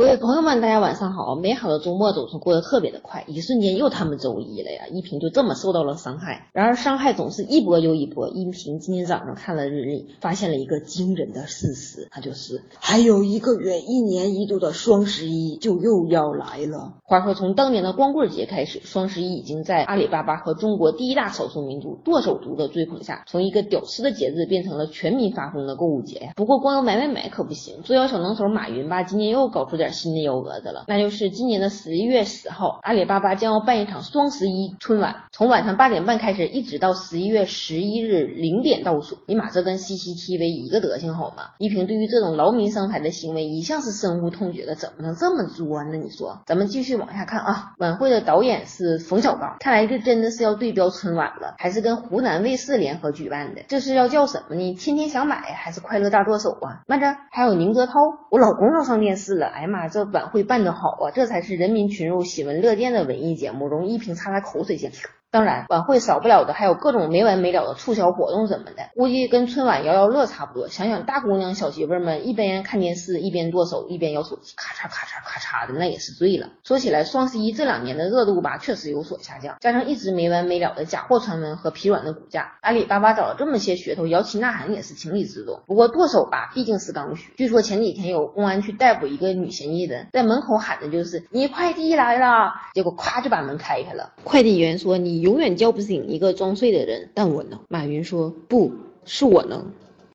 [0.00, 1.34] 各位朋友们，大家晚上好！
[1.34, 4.86] 美好的周末总是过得特别的快，一瞬间又他们周一了呀！
[4.90, 8.30] 一平就这么受到了伤害，然而伤害总是一波又一波。
[8.30, 16.94] 一平今天早上看了日历，发现了一个惊人的事实，那就是还有一个月，一年一度的双十一就又要来了。
[17.02, 26.32] 话说从当年的光棍节开始，双十一已经在阿里巴巴和中国第一大少数民族剁手族的追捧下，从一个屌丝的节日变成了全民发疯的购物节呀！
[26.36, 29.89] 不过光有买买买可不行，作妖小能手马云吧，今年又搞出点。
[29.92, 39.18] 新的幺蛾子了，那就是今年的十一月十号，阿里巴巴将要办一场双十一春晚，从晚上八点半开始，一直到十一月十一日零点倒数。
[39.26, 41.50] 尼玛，这跟 CCTV 一个德行好吗？
[41.58, 45.96] 一平对于这种劳民伤财的行为一向是深恶痛绝的，怎么能这么作呢？
[45.96, 47.72] 你说，咱们继续往下看啊。
[47.78, 54.74] 晚会的导演是冯小刚，看来这真的是要对标春晚了，还是跟湖南卫视联合举办的，这是要叫什么呢？
[54.74, 56.82] 天天想买还是快乐大剁手啊？
[56.86, 57.94] 慢着，还有宁泽涛，
[58.30, 59.79] 我老公要上电视了，哎呀妈！
[59.88, 63.68] 这晚会办得好啊，这才是人民群众喜闻乐见的文艺节目。
[63.68, 64.92] 容一平擦擦口水先。
[65.30, 70.66] 当然，晚会少不了的还有各种没完没了的促销活动什么的，估计跟春晚摇摇乐差不多。
[70.68, 76.48] 想想大姑娘小媳妇们一边看电视一边剁手一边摇手机，咔嚓咔嚓咔嚓的，那也是醉了。
[76.64, 85.60] 说起来，双十一这两年的热度吧，确实有所下降，加上一直没完没了的假货传闻和疲软的股价，阿里巴巴找了这么些噱头，摇旗呐喊也是情理之中。
[85.66, 87.32] 不过剁手吧，毕竟是刚需。
[87.36, 94.12] 据说前几天有公安去逮捕一个女嫌疑人，在门口喊的就是“你快递来了”，结果咵就把门开开了。
[94.24, 98.72] 快递员说你：“永远叫不醒一个装睡的人，但我能。”马云说：“不
[99.04, 99.64] 是我能。”